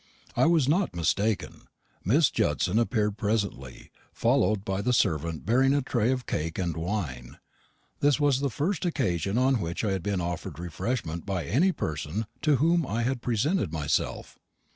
I 0.35 0.47
was 0.47 0.67
not 0.67 0.95
mistaken. 0.95 1.67
Miss 2.03 2.31
Judson 2.31 2.79
appeared 2.79 3.19
presently, 3.19 3.91
followed 4.11 4.65
by 4.65 4.81
the 4.81 4.93
servant 4.93 5.45
bearing 5.45 5.75
a 5.75 5.83
tray 5.83 6.11
of 6.11 6.25
cake 6.25 6.57
and 6.57 6.75
wine. 6.75 7.37
This 7.99 8.19
was 8.19 8.39
the 8.39 8.49
first 8.49 8.83
occasion 8.83 9.37
on 9.37 9.59
which 9.61 9.83
I 9.85 9.91
had 9.91 10.01
been 10.01 10.19
offered 10.19 10.57
refreshment 10.57 11.23
by 11.27 11.45
any 11.45 11.71
person 11.71 12.25
to 12.41 12.55
whom 12.55 12.83
I 12.87 13.03
had 13.03 13.21
presented 13.21 13.71
myself. 13.71 14.39